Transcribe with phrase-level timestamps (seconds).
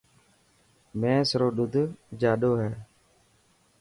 [0.99, 1.73] مينس رو ڏوڌ
[2.21, 2.69] جاڏو هي.